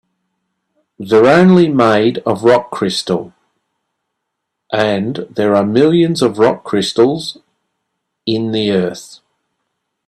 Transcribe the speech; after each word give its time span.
They're 0.97 1.27
only 1.27 1.69
made 1.69 2.23
of 2.25 2.43
rock 2.43 2.71
crystal, 2.71 3.35
and 4.71 5.27
there 5.29 5.55
are 5.55 5.63
millions 5.63 6.23
of 6.23 6.39
rock 6.39 6.63
crystals 6.63 7.37
in 8.25 8.51
the 8.51 8.71
earth. 8.71 9.19